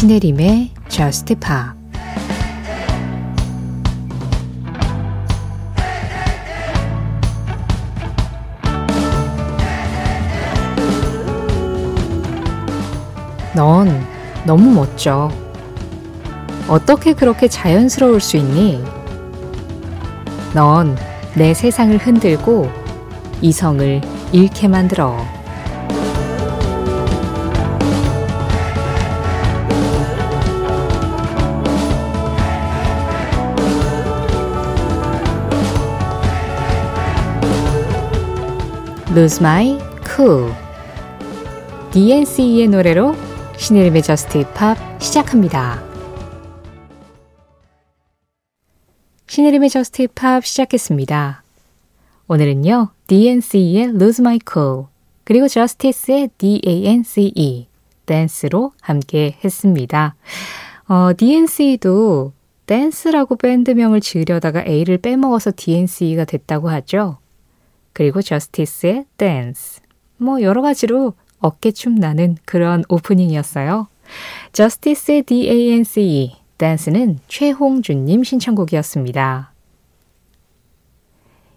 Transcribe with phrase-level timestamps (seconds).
[0.00, 1.78] 신혜림의 Just Pop
[13.54, 13.90] 넌
[14.46, 15.30] 너무 멋져.
[16.66, 18.82] 어떻게 그렇게 자연스러울 수 있니?
[20.54, 20.96] 넌
[21.34, 22.70] 내 세상을 흔들고
[23.42, 24.00] 이성을
[24.32, 25.39] 잃게 만들어.
[39.12, 40.52] Lose My Cool
[41.92, 43.16] DNCE의 노래로
[43.56, 45.82] 신혜림의 Just Pop 시작합니다.
[49.26, 51.42] 신혜림의 Just Pop 시작했습니다.
[52.28, 54.84] 오늘은요, DNCE의 Lose My Cool,
[55.24, 57.66] 그리고 Justice의 DANCE,
[58.06, 60.14] 댄스로 함께 했습니다.
[60.86, 62.32] 어, DNCE도
[62.66, 67.19] 댄스라고 밴드명을 지으려다가 A를 빼먹어서 DNCE가 됐다고 하죠.
[68.00, 69.82] 그리고 Justice의 댄스.
[70.16, 73.88] 뭐 여러 가지로 어깨춤 나는 그런 오프닝이었어요.
[74.54, 79.52] Justice의 D-A-N-C-E, 댄스는 최홍준님 신청곡이었습니다.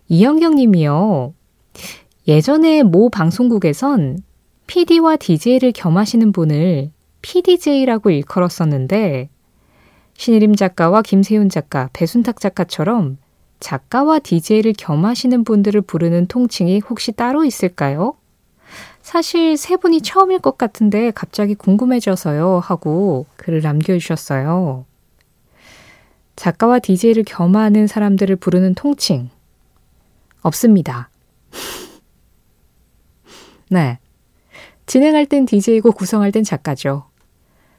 [0.09, 1.33] 이영경 님이요.
[2.27, 4.17] 예전에 모 방송국에선
[4.67, 9.30] PD와 DJ를 겸하시는 분을 PDJ라고 일컬었었는데
[10.17, 13.17] 신혜림 작가와 김세윤 작가, 배순탁 작가처럼
[13.64, 18.14] 작가와 DJ를 겸하시는 분들을 부르는 통칭이 혹시 따로 있을까요?
[19.02, 24.83] 사실 세 분이 처음일 것 같은데 갑자기 궁금해져서요 하고 글을 남겨주셨어요.
[26.36, 29.30] 작가와 DJ를 겸하는 사람들을 부르는 통칭
[30.42, 31.09] 없습니다.
[33.72, 33.98] 네.
[34.88, 37.05] 진행할 땐 DJ고 구성할 땐 작가죠.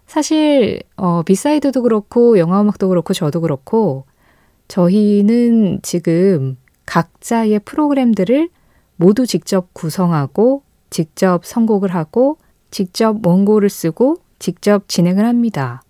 [0.06, 4.06] 사실 어, 비사이드도 그렇고 영화음악도 그렇고 저도 그렇고
[4.68, 8.48] 저희는 지금 각자의 프로그램들을
[8.96, 12.38] 모두 직접 구성하고 직접 선곡을 하고
[12.70, 15.82] 직접 원고를 쓰고 직접 진행을 합니다.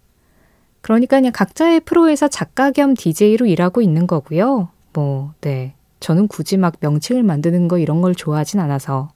[0.81, 4.69] 그러니까 그냥 각자의 프로에서 작가 겸 DJ로 일하고 있는 거고요.
[4.93, 5.75] 뭐, 네.
[6.01, 9.09] 저는 굳이 막 명칭을 만드는 거 이런 걸 좋아하진 않아서.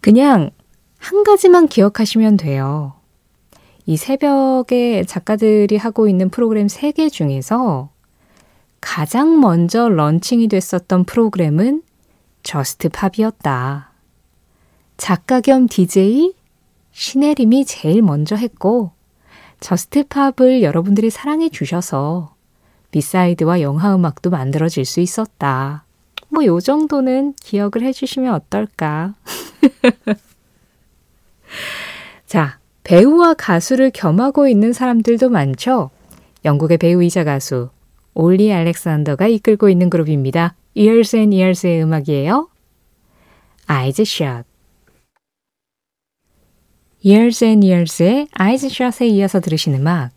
[0.00, 0.50] 그냥
[0.98, 2.94] 한 가지만 기억하시면 돼요.
[3.84, 7.90] 이 새벽에 작가들이 하고 있는 프로그램 3개 중에서
[8.80, 11.82] 가장 먼저 런칭이 됐었던 프로그램은
[12.42, 13.90] Just Pop이었다.
[14.96, 16.34] 작가 겸 DJ
[16.92, 18.92] 신혜림이 제일 먼저 했고
[19.60, 22.34] Just Pop을 여러분들이 사랑해 주셔서
[22.90, 25.84] B-Side와 영화 음악도 만들어질 수 있었다.
[26.30, 29.14] 뭐 요 정도는 기억을 해 주시면 어떨까?
[32.26, 35.90] 자, 배우와 가수를 겸하고 있는 사람들도 많죠.
[36.44, 37.70] 영국의 배우이자 가수
[38.20, 40.56] 올리 알렉산더가 이끌고 있는 그룹입니다.
[40.76, 42.48] Years and Years의 음악이에요.
[43.70, 44.42] Eyes Shut.
[47.06, 48.26] Years and Years의
[48.66, 50.10] Shut에 이어서 들으신 음악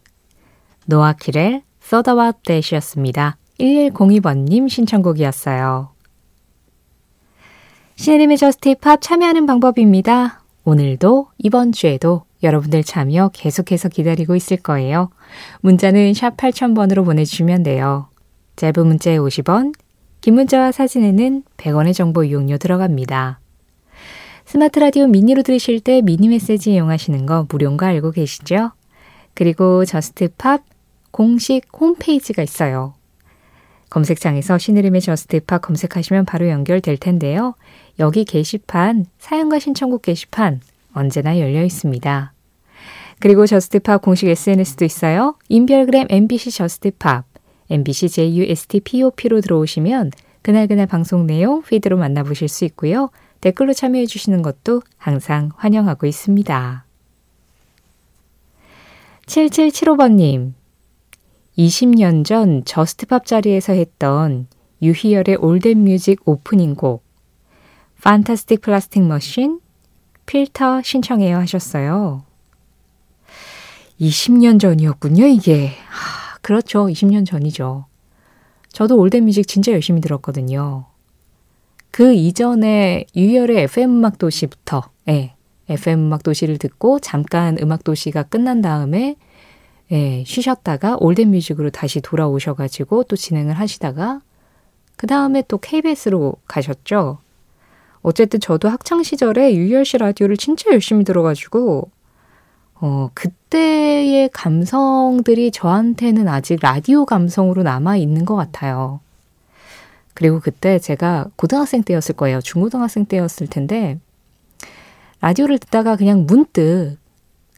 [0.88, 3.38] 노아 Thought About That이었습니다.
[3.60, 5.92] 1102번님 신청곡이었어요.
[7.98, 10.42] 신혜림의 Just Pop 참여하는 방법입니다.
[10.64, 15.10] 오늘도 이번 주에도 여러분들 참여 계속해서 기다리고 있을 거예요.
[15.62, 18.08] 문자는 샵 8000번으로 보내주시면 돼요.
[18.56, 19.74] 짧은 문자에 50원,
[20.22, 23.40] 긴 문자와 사진에는 100원의 정보 이용료 들어갑니다.
[24.46, 28.72] 스마트 라디오 미니로 들으실 때 미니 메시지 이용하시는 거 무료인 거 알고 계시죠?
[29.34, 30.64] 그리고 Just Pop
[31.12, 32.94] 공식 홈페이지가 있어요.
[33.90, 37.56] 검색창에서 신혜림의 Just Pop 검색하시면 바로 연결될 텐데요.
[38.00, 40.62] 여기 게시판, 사연과 신청곡 게시판
[40.94, 42.34] 언제나 열려 있습니다.
[43.20, 45.36] 그리고 Just Pop 공식 SNS도 있어요.
[45.48, 47.26] 인별그램 MBC Just Pop,
[47.70, 53.10] MBC JUSTPOP로 들어오시면 그날그날 방송 내용 피드로 만나보실 수 있고요.
[53.42, 56.86] 댓글로 참여해 주시는 것도 항상 환영하고 있습니다.
[59.26, 60.54] 7775번님,
[61.58, 64.48] 20년 전 Just Pop 자리에서 했던
[64.82, 67.04] 유희열의 All That Music 오프닝 곡,
[68.02, 69.60] Fantastic Plastic Machine,
[70.26, 72.24] Filter 신청해요 하셨어요.
[74.00, 75.72] 20년 전이었군요, 이게.
[75.90, 76.88] 아, 그렇죠.
[76.88, 77.86] 20년 전이죠.
[78.70, 80.86] 저도 All That Music 진짜 열심히 들었거든요.
[81.92, 85.36] 그 이전에 유희열의 FM 음악 도시부터 예,
[85.68, 89.18] FM 음악 도시를 듣고 잠깐 음악 도시가 끝난 다음에
[89.92, 94.22] 예, 쉬셨다가 All That Music으로 다시 돌아오셔가지고 또 진행을 하시다가
[94.96, 97.20] 그 다음에 또 KBS로 가셨죠.
[98.04, 101.90] 어쨌든 저도 학창 시절에 유희열 씨 라디오를 진짜 열심히 들어가지고
[102.76, 109.00] 어, 그때의 감성들이 저한테는 아직 라디오 감성으로 남아 있는 것 같아요.
[110.16, 112.42] 그리고 그때 제가 고등학생 때였을 거예요.
[112.42, 114.00] 중고등학생 때였을 텐데,
[115.22, 116.98] 라디오를 듣다가 그냥 문득,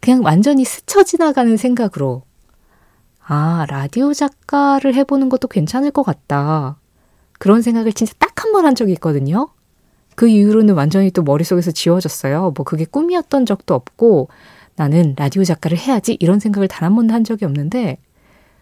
[0.02, 2.24] 그냥 완전히 스쳐 지나가는 생각으로,
[3.26, 6.78] 아, 라디오 작가를 해보는 것도 괜찮을 것 같다.
[7.40, 9.50] 그런 생각을 진짜 딱 한 번 한 적이 있거든요.
[10.16, 12.54] 그 이후로는 완전히 또 머릿속에서 지워졌어요.
[12.56, 14.30] 뭐 그게 꿈이었던 적도 없고,
[14.76, 17.98] 나는 라디오 작가를 해야지 이런 생각을 단 한 번도 한 적이 없는데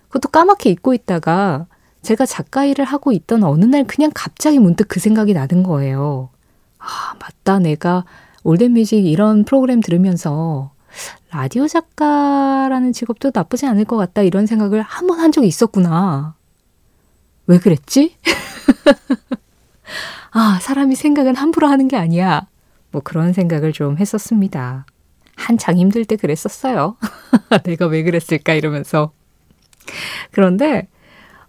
[0.10, 1.68] 그것도 까맣게 잊고 있다가
[2.02, 6.30] 제가 작가 일을 하고 있던 어느 날 그냥 갑자기 문득 그 생각이 나는 거예요.
[6.80, 7.60] 아, 맞다.
[7.60, 8.04] 내가
[8.44, 10.72] 올덴뮤직 이런 프로그램 들으면서
[11.32, 14.22] 라디오 작가라는 직업도 나쁘지 않을 것 같다.
[14.24, 16.36] 이런 생각을 한 번한 적이 있었구나.
[17.48, 18.16] 왜 그랬지?
[20.32, 22.48] 아, 사람이 생각은 함부로 하는 게 아니야.
[22.92, 24.86] 뭐 그런 생각을 좀 했었습니다.
[25.36, 26.98] 한창 힘들 때 그랬었어요.
[27.64, 29.12] 내가 왜 그랬을까 이러면서.
[30.32, 30.88] 그런데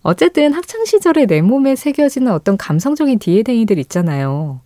[0.00, 4.60] 어쨌든 학창 시절에 내 몸에 새겨지는 어떤 감성적인 DNA들 있잖아요.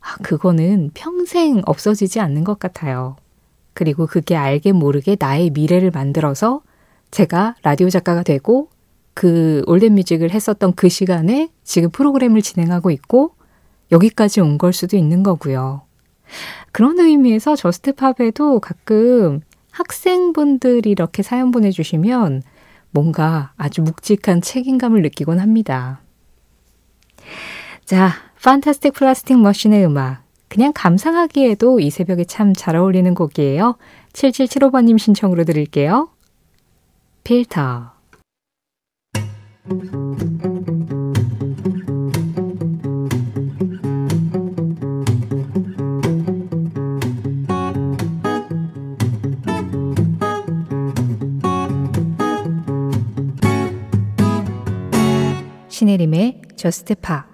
[0.00, 3.16] 아, 그거는 평생 없어지지 않는 것 같아요.
[3.74, 6.62] 그리고 그게 알게 모르게 나의 미래를 만들어서
[7.10, 8.70] 제가 라디오 작가가 되고
[9.18, 13.32] 그 올덴 뮤직을 했었던 그 시간에 지금 프로그램을 진행하고 있고
[13.90, 15.82] 여기까지 온 걸 수도 있는 거고요.
[16.70, 19.40] 그런 의미에서 저스트팝에도 가끔
[19.72, 22.44] 학생분들이 이렇게 사연 보내주시면
[22.92, 26.00] 뭔가 아주 묵직한 책임감을 느끼곤 합니다.
[27.84, 28.12] 자,
[28.44, 30.22] 판타스틱 플라스틱 머신의 음악.
[30.48, 33.78] 그냥 감상하기에도 이 새벽에 참 잘 어울리는 곡이에요.
[34.12, 36.08] 7775번님 신청으로 드릴게요.
[37.24, 37.97] 필터.
[55.78, 57.27] 신혜림의 저스트 파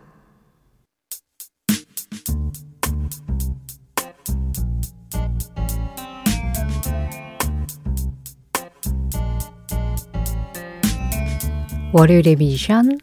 [11.97, 12.99] 월요일의 미션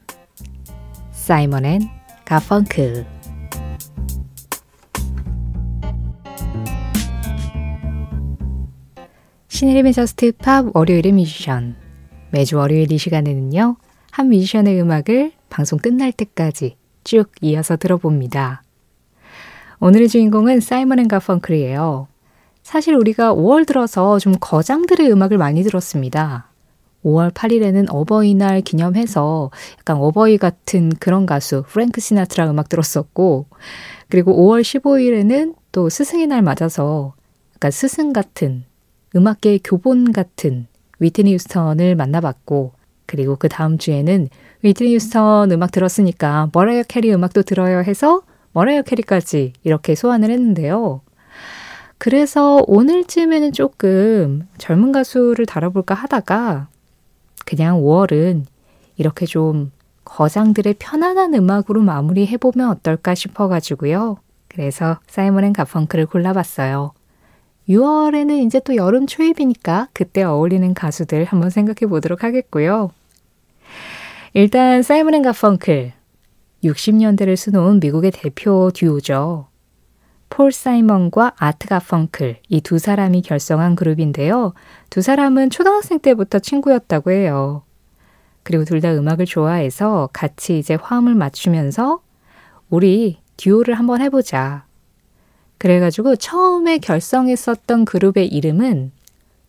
[1.13, 1.81] 사이먼 앤
[2.25, 3.05] 가펑크
[9.47, 11.77] 신혜림의 저스트 팝 월요일의 미션
[12.31, 13.77] 매주 월요일 이 시간에는요
[14.11, 18.61] 한 뮤지션의 음악을 방송 끝날 때까지 쭉 이어서 들어봅니다.
[19.79, 22.09] 오늘의 주인공은 사이먼 앤 가펑클이에요.
[22.61, 26.50] 사실 우리가 5월 들어서 좀 거장들의 음악을 많이 들었습니다.
[27.03, 33.47] 5월 8일에는 어버이날 기념해서 약간 어버이 같은 그런 가수 프랭크 시나트라 음악 들었었고
[34.09, 37.13] 그리고 5월 15일에는 또 스승의 날 맞아서
[37.55, 38.65] 약간 스승 같은
[39.15, 40.67] 음악계의 교본 같은
[40.99, 42.73] 휘트니 휴스턴을 만나봤고
[43.05, 44.29] 그리고 그 다음 주에는
[44.61, 48.21] 휘트니 휴스턴 음악 들었으니까 머라이어 캐리 음악도 들어야 해서
[48.53, 51.01] 머라이어 캐리까지 이렇게 소환을 했는데요.
[51.97, 56.67] 그래서 오늘쯤에는 조금 젊은 가수를 다뤄볼까 하다가
[57.45, 58.45] 그냥 5월은
[58.97, 59.71] 이렇게 좀
[60.05, 64.17] 거장들의 편안한 음악으로 마무리해보면 어떨까 싶어가지고요.
[64.47, 66.91] 그래서 사이먼 앤 가펑클을 골라봤어요.
[67.69, 72.91] 6월에는 이제 또 여름 초입이니까 그때 어울리는 가수들 한번 생각해 보도록 하겠고요.
[74.33, 75.93] 일단 사이먼 앤 가펑클
[76.63, 79.47] 60년대를 수놓은 미국의 대표 듀오죠.
[80.31, 84.53] 폴 사이먼과 아트 가펑클 이 두 사람이 결성한 그룹인데요.
[84.89, 87.63] 두 사람은 초등학생 때부터 친구였다고 해요.
[88.43, 92.01] 그리고 둘 다 음악을 좋아해서 같이 이제 화음을 맞추면서
[92.69, 94.65] 우리 듀오를 한번 해보자.
[95.57, 98.91] 그래가지고 처음에 결성했었던 그룹의 이름은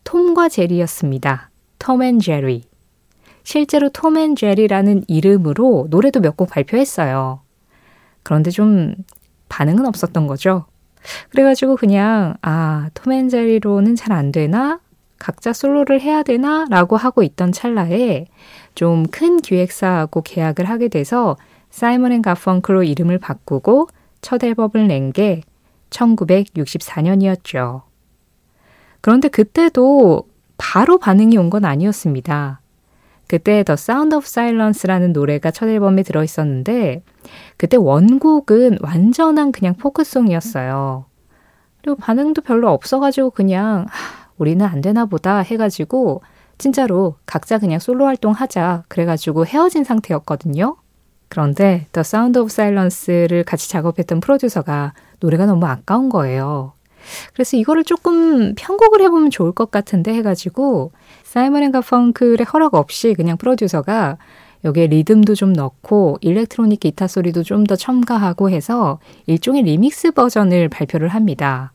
[0.05, 1.51] 톰과 제리였습니다.
[1.79, 2.65] 톰앤 제리.
[3.45, 7.41] 실제로 톰앤 제리라는 이름으로 노래도 몇 곡 발표했어요.
[8.25, 8.95] 그런데 좀
[9.49, 10.67] 반응은 없었던 거죠.
[11.31, 14.81] 그래가지고 그냥, 아, 톰앤 제리로는 잘 안 되나?
[15.19, 16.67] 각자 솔로를 해야 되나?
[16.71, 18.27] 라고 하고 있던 찰나에
[18.75, 21.37] 좀 큰 기획사하고 계약을 하게 돼서
[21.71, 23.89] 사이먼 앤 가펑클로 이름을 바꾸고
[24.21, 25.43] 첫 앨범을 낸 게
[25.91, 27.83] 1964년이었죠.
[29.01, 30.25] 그런데 그때도
[30.59, 32.61] 바로 반응이 온 건 아니었습니다.
[33.29, 37.03] 그때 The Sound of Silence라는 노래가 첫 앨범에 들어 있었는데
[37.57, 41.07] 그때 원곡은 완전한 그냥 포크송이었어요.
[41.81, 46.23] 그리고 반응도 별로 없어가지고 그냥 하, 우리는 안 되나 보다 해가지고
[46.59, 50.77] 진짜로 각자 그냥 솔로 활동하자 그래가지고 헤어진 상태였거든요.
[51.29, 56.75] 그런데 The Sound of Silence를 같이 작업했던 프로듀서가 노래가 너무 아까운 거예요.
[57.33, 60.93] 그래서 이거를 조금 편곡을 해보면 좋을 것 같은데 해가지고
[61.25, 64.19] 사이먼 앤 가펑클의 허락 없이 그냥 프로듀서가
[64.65, 71.09] 여기에 리듬도 좀 넣고 일렉트로닉 기타 소리도 좀 더 첨가하고 해서 일종의 리믹스 버전을 발표를
[71.09, 71.73] 합니다.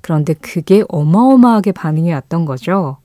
[0.00, 2.98] 그런데 그게 어마어마하게 반응이 왔던 거죠.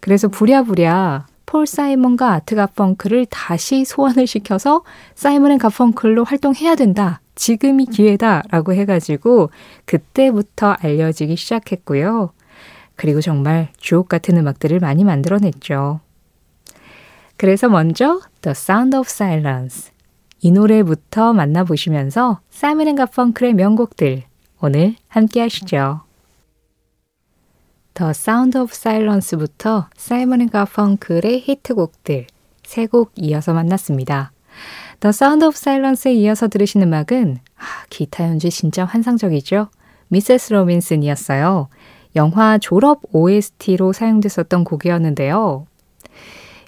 [0.00, 4.82] 그래서 부랴부랴 폴 사이먼과 아트 가펑클을 다시 소환을 시켜서
[5.14, 7.20] 사이먼 앤 가펑클로 활동해야 된다.
[7.34, 8.42] 지금이 기회다.
[8.50, 9.50] 라고 해가지고
[9.84, 12.32] 그때부터 알려지기 시작했고요.
[12.96, 16.00] 그리고 정말 주옥 같은 음악들을 많이 만들어냈죠.
[17.36, 19.90] 그래서 먼저 The Sound of Silence
[20.40, 24.22] 이 노래부터 만나보시면서 사이먼 앤 가펑클의 명곡들
[24.60, 26.02] 오늘 함께 하시죠.
[27.94, 32.26] The Sound of Silence부터 사이먼 앤 가펑클의 히트곡들
[32.62, 34.33] 세 곡 이어서 만났습니다.
[35.00, 39.68] The Sound of Silence에 이어서 들으신 음악은 아, 기타 연주 진짜 환상적이죠.
[40.08, 40.52] Mrs.
[40.52, 41.68] Robinson이었어요.
[42.16, 45.66] 영화 졸업 OST로 사용됐었던 곡이었는데요.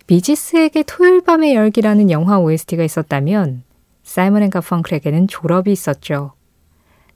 [0.07, 3.63] 비지스에게 토요일 밤의 열기라는 영화 OST가 있었다면
[4.03, 6.33] 사이먼 앤 가펑클에게는 졸업이 있었죠.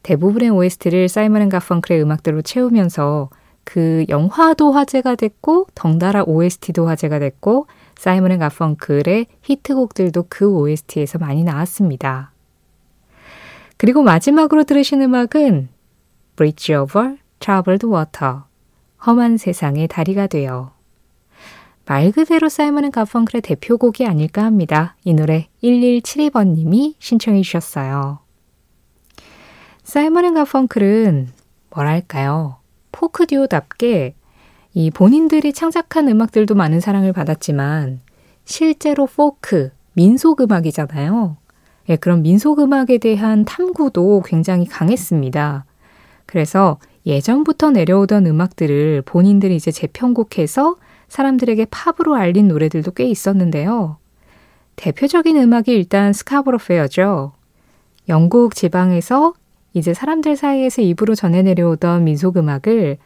[0.03, 3.31] 대부분의 OST를 사이먼 앤 가펑클의 음악들로 채우면서
[3.65, 7.67] 그 영화도 화제가 됐고 덩달아 OST도 화제가 됐고
[8.01, 12.33] 사이먼 앤 가펑클의 히트곡들도 그 OST에서 많이 나왔습니다.
[13.77, 15.69] 그리고 마지막으로 들으신 음악은
[16.35, 18.45] Bridge Over Troubled Water
[19.07, 20.73] 험한 세상의 다리가 되어
[21.85, 24.97] 말 그대로 사이먼 앤 가펑클의 대표곡이 아닐까 합니다.
[25.05, 28.21] 이 노래 1172번님이 신청해 주셨어요.
[29.83, 31.29] 사이먼 앤 가펑클은
[31.69, 32.61] 뭐랄까요?
[32.93, 34.15] 포크 듀오답게
[34.73, 38.01] 이 본인들이 창작한 음악들도 많은 사랑을 받았지만
[38.45, 41.37] 실제로 포크, 민속 음악이잖아요.
[41.89, 45.65] 예, 그런 민속 음악에 대한 탐구도 굉장히 강했습니다.
[46.27, 50.77] 그래서 예전부터 내려오던 음악들을 본인들이 이제 재편곡해서
[51.09, 53.97] 사람들에게 팝으로 알린 노래들도 꽤 있었는데요.
[54.77, 57.33] 대표적인 음악이 일단 Scarborough Fair죠.
[58.09, 59.35] 영국 지방에서
[59.73, 62.99] 이제 사람들 사이에서 입으로 전해 내려오던 민속 음악을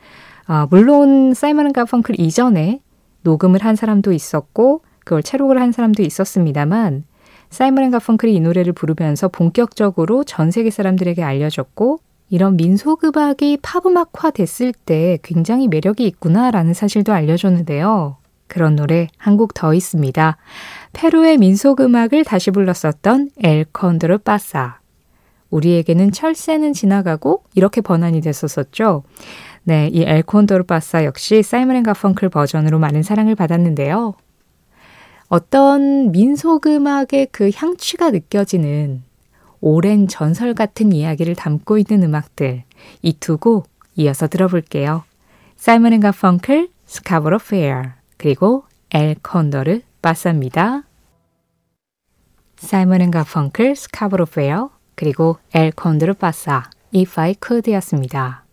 [0.46, 2.80] 아, 물론 사이먼 가펑클 이전에
[3.22, 7.04] 녹음을 한 사람도 있었고 그걸 채록을 한 사람도 있었습니다만
[7.50, 11.98] 사이먼 가펑클이 이 노래를 부르면서 본격적으로 전 세계 사람들에게 알려졌고
[12.30, 18.16] 이런 민속 음악이 팝 음악화 됐을 때 굉장히 매력이 있구나라는 사실도 알려줬는데요.
[18.46, 20.36] 그런 노래 한 곡 더 있습니다.
[20.92, 24.78] 페루의 민속 음악을 다시 불렀었던 El Cóndor Pasa.
[25.50, 29.04] 우리에게는 철새는 지나가고 이렇게 번안이 됐었었죠.
[29.64, 34.14] 네, 이 El Cóndor Pasa 역시 사이먼 앤 가펑클 버전으로 많은 사랑을 받았는데요.
[35.28, 39.02] 어떤 민속 음악의 그 향취가 느껴지는
[39.60, 42.64] 오랜 전설 같은 이야기를 담고 있는 음악들
[43.02, 45.04] 이 두 곡 이어서 들어볼게요.
[45.56, 47.84] 사이먼 앤 가펑클, Scarborough Fair
[48.18, 50.82] 그리고 El Cóndor Pasa입니다.
[52.56, 58.43] 사이먼 앤 가펑클, Scarborough Fair 그리고 El Cóndor Pasa, If I Could였습니다.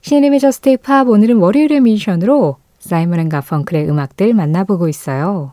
[0.00, 5.52] 신혜림의 Just Pop 오늘은 월요일의 미션으로 사이먼 앤 가펑클의 음악들 만나보고 있어요.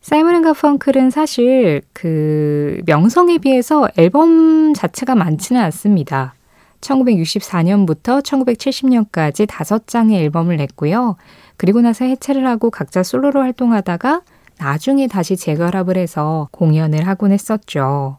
[0.00, 6.34] 사이먼 앤 가펑클은 사실 그 명성에 비해서 앨범 자체가 많지는 않습니다.
[6.80, 11.16] 1964년부터 1970년까지 다섯 장의 앨범을 냈고요.
[11.56, 14.22] 그리고 나서 해체를 하고 각자 솔로로 활동하다가
[14.58, 18.18] 나중에 다시 재결합을 해서 공연을 하곤 했었죠.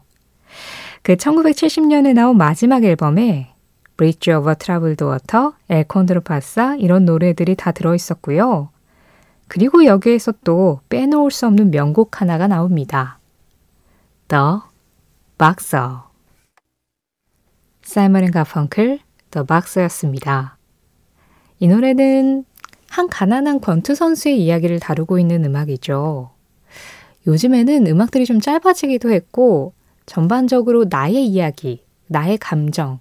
[1.02, 3.51] 그 1970년에 나온 마지막 앨범에
[3.96, 8.70] Bridge over Troubled Water, El Condor Pasa 이런 노래들이 다 들어있었고요.
[9.48, 13.18] 그리고 여기에서 또 빼놓을 수 없는 명곡 하나가 나옵니다.
[14.28, 14.60] The
[15.38, 15.98] Boxer
[17.82, 20.56] 사이먼 앤 가펑클 The Boxer였습니다.
[21.58, 22.44] 이 노래는
[22.88, 26.30] 한 가난한 권투 선수의 이야기를 다루고 있는 음악이죠.
[27.26, 29.72] 요즘에는 음악들이 좀 짧아지기도 했고,
[30.06, 32.98] 전반적으로 나의 이야기, 나의 감정,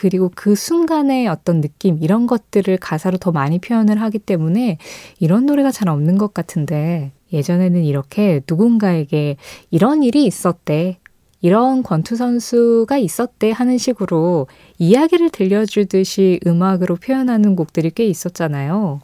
[0.00, 4.78] 그리고 그 순간의 어떤 느낌, 이런 것들을 가사로 더 많이 표현을 하기 때문에
[5.18, 9.38] 이런 노래가 잘 없는 것 같은데, 예전에는 이렇게 누군가에게
[9.72, 11.00] 이런 일이 있었대,
[11.40, 14.46] 이런 권투 선수가 있었대 하는 식으로
[14.78, 19.00] 이야기를 들려주듯이 음악으로 표현하는 곡들이 꽤 있었잖아요.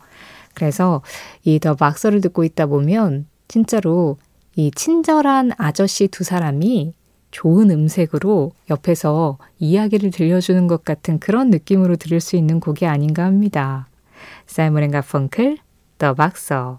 [0.55, 1.03] 그래서
[1.43, 4.17] 이 The Boxer를 듣고 있다 보면 진짜로
[4.55, 6.93] 이 친절한 아저씨 두 사람이
[7.35, 13.89] 좋은 음색으로 옆에서 이야기를 들려주는 것 같은 그런 느낌으로 들을 수 있는 곡이 아닌가 합니다.
[14.47, 15.59] 사이먼 앤 가펑클,
[15.99, 16.79] The Boxer.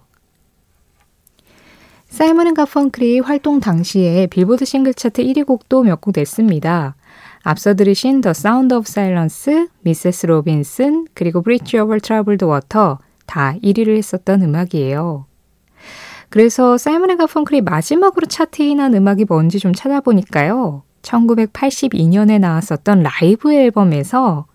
[2.07, 6.95] 사이먼 앤 가펑클이 활동 당시에 빌보드 싱글 차트 1위 곡도 몇 곡 냈습니다.
[7.43, 10.25] 앞서 들으신 The Sound of Silence, Mrs.
[10.27, 12.95] Robinson, 그리고 Bridge Over Troubled Water
[13.25, 15.25] 다 1위를 했었던 음악이에요.
[16.35, 20.83] 그래서 사이먼 앤 가펑클이 마지막으로 차트인한 음악이 뭔지 좀 찾아보니까요.
[21.01, 24.45] 1982년에 나왔었던 라이브 앨범에서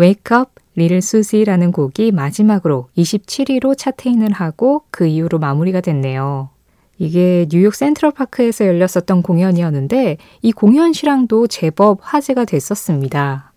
[0.00, 6.48] Wake Up Little Susie라는 곡이 마지막으로 27위로 차트인을 하고 그 이후로 마무리가 됐네요.
[6.98, 13.53] 이게 뉴욕 센트럴 파크에서 열렸었던 공연이었는데 이 공연 실황도 제법 화제가 됐었습니다.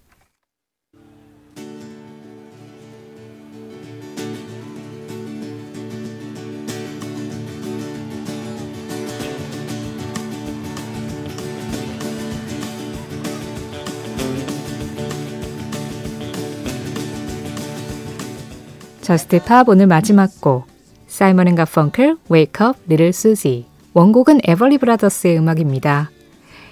[19.08, 20.68] Just Pop 오늘 마지막 곡
[21.08, 26.12] 사이먼 앤 가펑클 Wake Up Little Susie 원곡은 에벌리 브라더스의 음악입니다.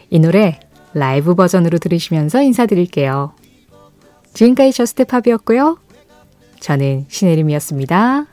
[0.10, 0.60] 이 노래
[0.94, 3.32] 라이브 버전으로 들으시면서 인사드릴게요.
[4.34, 5.78] 지금까지 Just Pop이었고요.
[6.60, 8.26] 저는 신혜림이었습니다.